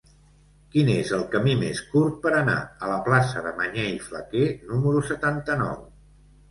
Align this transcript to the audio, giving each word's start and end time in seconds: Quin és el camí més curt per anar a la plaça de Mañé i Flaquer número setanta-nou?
Quin 0.75 0.87
és 0.93 1.11
el 1.17 1.25
camí 1.35 1.53
més 1.59 1.83
curt 1.91 2.17
per 2.25 2.33
anar 2.39 2.57
a 2.87 2.91
la 2.95 2.99
plaça 3.11 3.47
de 3.49 3.55
Mañé 3.63 3.87
i 3.95 4.01
Flaquer 4.09 4.51
número 4.75 5.09
setanta-nou? 5.15 5.83